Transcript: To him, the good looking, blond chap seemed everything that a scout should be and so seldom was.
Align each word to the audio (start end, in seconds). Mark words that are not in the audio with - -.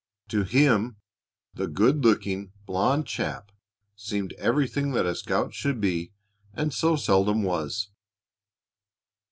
To 0.29 0.41
him, 0.41 0.97
the 1.53 1.67
good 1.67 2.03
looking, 2.03 2.53
blond 2.65 3.05
chap 3.05 3.51
seemed 3.95 4.33
everything 4.39 4.93
that 4.93 5.05
a 5.05 5.13
scout 5.13 5.53
should 5.53 5.79
be 5.79 6.11
and 6.55 6.73
so 6.73 6.95
seldom 6.95 7.43
was. 7.43 7.91